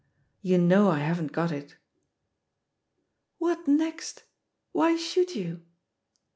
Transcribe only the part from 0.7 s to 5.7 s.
I haven't got it?" "What next? Why should you?"